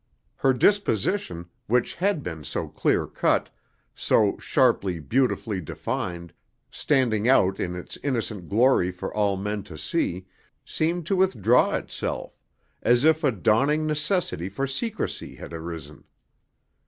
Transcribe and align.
Her 0.37 0.51
disposition, 0.51 1.47
which 1.67 1.93
had 1.93 2.23
been 2.23 2.43
so 2.43 2.67
clear 2.67 3.05
cut, 3.05 3.51
so 3.93 4.35
sharply, 4.39 4.97
beautifully 4.99 5.61
defined, 5.61 6.33
standing 6.71 7.27
out 7.29 7.59
in 7.59 7.75
its 7.75 7.97
innocent 8.01 8.49
glory 8.49 8.89
for 8.89 9.13
all 9.13 9.37
men 9.37 9.61
to 9.65 9.77
see, 9.77 10.25
seemed 10.65 11.05
to 11.05 11.15
withdraw 11.15 11.75
itself, 11.75 12.35
as 12.81 13.03
if 13.05 13.23
a 13.23 13.31
dawning 13.31 13.85
necessity 13.85 14.49
for 14.49 14.65
secrecy 14.65 15.35
had 15.35 15.53
arisen. 15.53 16.03